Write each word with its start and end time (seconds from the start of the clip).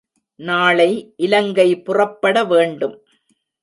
நாளை 0.39 0.89
இலங்கை 1.17 1.69
புறப்பட 1.81 2.43
வேண்டும். 2.43 2.97